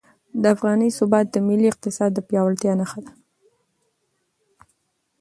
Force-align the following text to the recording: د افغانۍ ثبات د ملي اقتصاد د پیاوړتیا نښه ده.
د 0.41 0.43
افغانۍ 0.55 0.89
ثبات 0.97 1.27
د 1.31 1.35
ملي 1.47 1.67
اقتصاد 1.71 2.11
د 2.13 2.19
پیاوړتیا 2.27 2.73
نښه 2.81 2.99
ده. 3.05 3.13